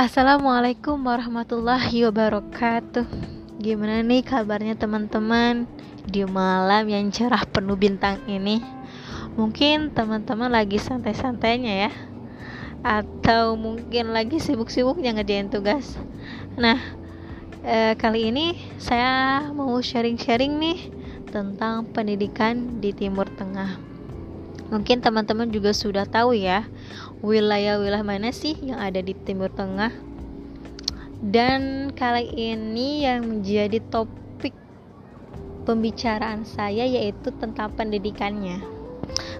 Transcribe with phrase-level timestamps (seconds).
[0.00, 3.04] Assalamualaikum warahmatullahi wabarakatuh.
[3.60, 5.68] Gimana nih kabarnya teman-teman
[6.08, 8.64] Di malam yang cerah penuh bintang ini?
[9.36, 11.92] Mungkin teman-teman lagi santai-santainya ya
[12.80, 16.00] Atau mungkin lagi sibuk-sibuknya ngerjain tugas.
[16.56, 16.80] Nah
[17.60, 20.78] eh, kali ini saya mau sharing-sharing nih
[21.28, 23.89] Tentang pendidikan di Timur Tengah
[24.70, 26.62] Mungkin teman-teman juga sudah tahu ya
[27.26, 29.90] wilayah-wilayah mana sih yang ada di Timur Tengah.
[31.20, 34.54] Dan kali ini yang menjadi topik
[35.66, 38.62] pembicaraan saya yaitu tentang pendidikannya.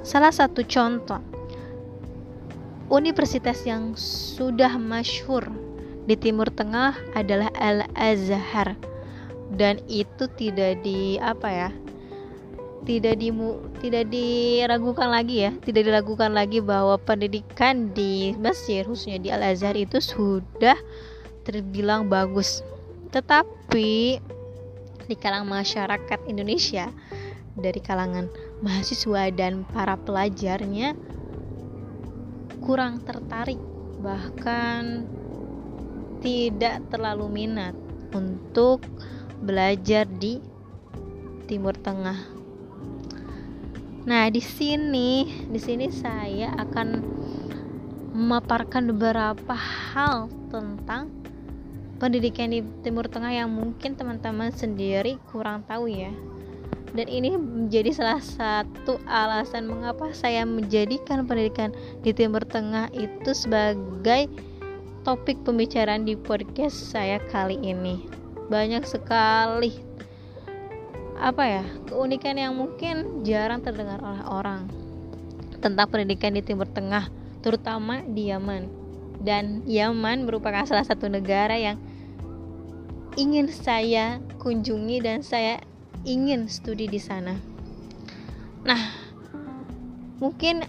[0.02, 1.22] Salah satu contoh
[2.90, 5.46] universitas yang sudah masyhur
[6.10, 8.74] di Timur Tengah adalah Al Azhar
[9.54, 11.70] dan itu tidak di apa ya
[12.88, 19.28] tidak dimu tidak diragukan lagi ya tidak diragukan lagi bahwa pendidikan di Mesir khususnya di
[19.28, 20.76] Al Azhar itu sudah
[21.44, 22.64] terbilang bagus.
[23.10, 24.20] Tetapi
[25.10, 26.86] di kalangan masyarakat Indonesia
[27.58, 28.30] dari kalangan
[28.62, 30.94] mahasiswa dan para pelajarnya
[32.62, 33.58] kurang tertarik
[34.00, 35.04] bahkan
[36.22, 37.74] tidak terlalu minat
[38.14, 38.84] untuk
[39.42, 40.38] belajar di
[41.50, 42.39] Timur Tengah
[44.08, 46.88] Nah, di sini di sini saya akan
[48.16, 51.12] memaparkan beberapa hal tentang
[52.00, 56.10] pendidikan di Timur Tengah yang mungkin teman-teman sendiri kurang tahu ya.
[56.90, 61.70] Dan ini menjadi salah satu alasan mengapa saya menjadikan pendidikan
[62.02, 64.26] di Timur Tengah itu sebagai
[65.04, 68.08] topik pembicaraan di podcast saya kali ini.
[68.50, 69.89] Banyak sekali
[71.20, 74.64] apa ya keunikan yang mungkin jarang terdengar oleh orang
[75.60, 77.12] tentang pendidikan di Timur Tengah
[77.44, 78.64] terutama di Yaman
[79.20, 81.76] dan Yaman merupakan salah satu negara yang
[83.20, 85.60] ingin saya kunjungi dan saya
[86.08, 87.36] ingin studi di sana.
[88.64, 88.80] Nah,
[90.22, 90.64] mungkin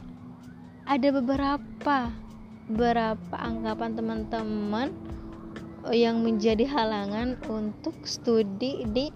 [0.83, 2.11] ada beberapa
[2.71, 4.87] beberapa anggapan teman-teman
[5.91, 9.11] yang menjadi halangan untuk studi di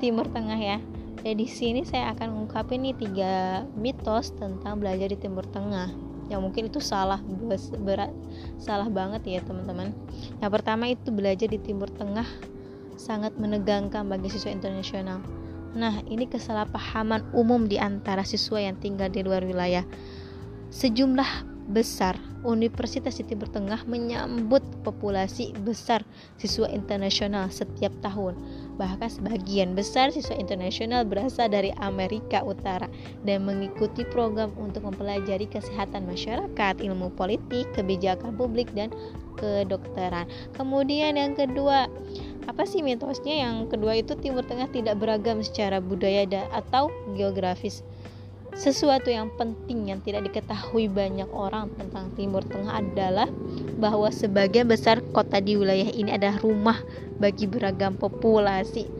[0.00, 0.78] Timur Tengah ya.
[1.20, 5.92] Dan di sini saya akan mengungkapin nih tiga mitos tentang belajar di Timur Tengah.
[6.32, 7.20] Yang mungkin itu salah
[7.84, 8.08] berat,
[8.56, 9.92] salah banget ya teman-teman.
[10.40, 12.24] Yang pertama itu belajar di Timur Tengah
[12.96, 15.20] sangat menegangkan bagi siswa internasional.
[15.76, 19.84] Nah, ini kesalahpahaman umum di antara siswa yang tinggal di luar wilayah.
[20.70, 26.00] Sejumlah besar Universitas Timur Tengah menyambut populasi besar
[26.40, 28.32] siswa internasional setiap tahun.
[28.80, 32.88] Bahkan sebagian besar siswa internasional berasal dari Amerika Utara
[33.28, 38.88] dan mengikuti program untuk mempelajari kesehatan masyarakat, ilmu politik, kebijakan publik, dan
[39.36, 40.24] kedokteran.
[40.56, 41.92] Kemudian yang kedua,
[42.48, 43.44] apa sih mitosnya?
[43.46, 47.84] Yang kedua itu Timur Tengah tidak beragam secara budaya dan atau geografis.
[48.50, 53.30] Sesuatu yang penting yang tidak diketahui banyak orang tentang Timur Tengah adalah
[53.78, 56.78] bahwa sebagian besar kota di wilayah ini adalah rumah
[57.22, 58.90] bagi beragam populasi.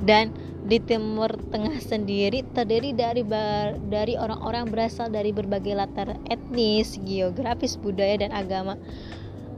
[0.00, 0.32] Dan
[0.64, 3.20] di Timur Tengah sendiri terdiri dari
[3.92, 8.80] dari orang-orang berasal dari berbagai latar etnis, geografis, budaya dan agama.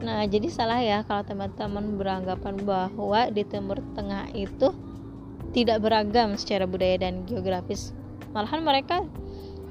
[0.02, 4.74] Nah, jadi salah ya kalau teman-teman beranggapan bahwa di Timur Tengah itu
[5.54, 7.94] tidak beragam secara budaya dan geografis
[8.36, 9.00] malahan mereka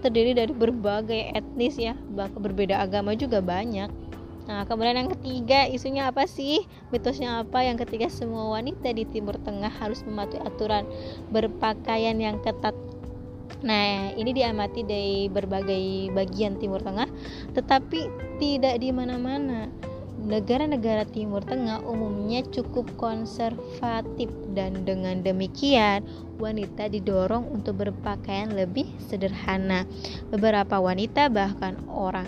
[0.01, 1.93] terdiri dari berbagai etnis ya
[2.41, 3.89] berbeda agama juga banyak
[4.45, 6.69] Nah, kemudian yang ketiga, isunya apa sih?
[6.93, 7.65] Mitosnya apa?
[7.65, 10.85] Yang ketiga, semua wanita di Timur Tengah harus mematuhi aturan
[11.33, 12.77] berpakaian yang ketat.
[13.65, 17.09] Nah, ini diamati dari berbagai bagian Timur Tengah,
[17.57, 18.05] tetapi
[18.37, 19.65] tidak di mana-mana
[20.25, 24.27] negara-negara Timur Tengah umumnya cukup konservatif
[24.57, 26.01] dan dengan demikian
[26.41, 29.85] wanita didorong untuk berpakaian lebih sederhana.
[30.33, 32.27] Beberapa wanita bahkan orang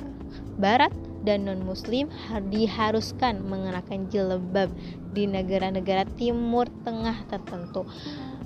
[0.61, 0.93] barat
[1.25, 2.07] dan non-muslim
[2.53, 4.71] diharuskan mengenakan jilbab
[5.11, 7.83] di negara-negara Timur Tengah tertentu.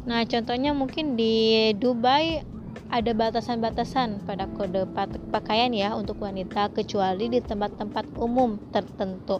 [0.01, 2.41] Nah, contohnya mungkin di Dubai
[2.91, 4.83] ada batasan-batasan pada kode
[5.31, 9.39] pakaian ya untuk wanita kecuali di tempat-tempat umum tertentu.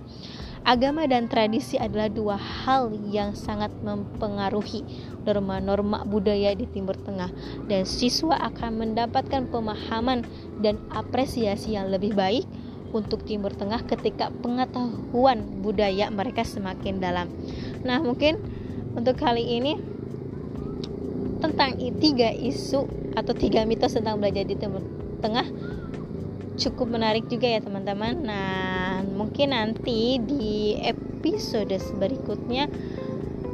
[0.62, 4.86] Agama dan tradisi adalah dua hal yang sangat mempengaruhi
[5.26, 7.34] norma-norma budaya di Timur Tengah
[7.66, 10.22] dan siswa akan mendapatkan pemahaman
[10.62, 12.46] dan apresiasi yang lebih baik
[12.94, 17.34] untuk Timur Tengah ketika pengetahuan budaya mereka semakin dalam.
[17.82, 18.38] Nah, mungkin
[18.94, 19.91] untuk kali ini
[21.42, 22.86] tentang tiga isu
[23.18, 24.86] atau tiga mitos tentang belajar di Timur
[25.20, 25.48] Tengah
[26.62, 28.22] cukup menarik juga ya teman-teman.
[28.22, 32.70] Nah mungkin nanti di episode berikutnya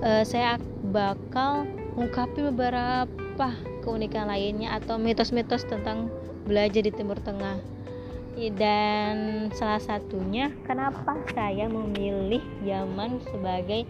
[0.04, 0.60] uh, saya
[0.92, 3.50] bakal ungkapin beberapa
[3.84, 6.12] keunikan lainnya atau mitos-mitos tentang
[6.44, 7.80] belajar di Timur Tengah.
[8.38, 13.90] Dan salah satunya kenapa saya memilih Yaman sebagai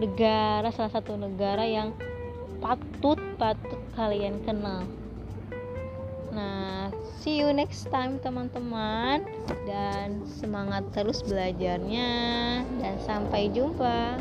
[0.00, 1.92] negara salah satu negara yang
[2.60, 4.84] patut patut kalian kenal.
[6.32, 9.24] Nah see you next time teman-teman.
[9.66, 12.10] Dan semangat terus belajarnya.
[12.78, 14.20] Dan sampai jumpa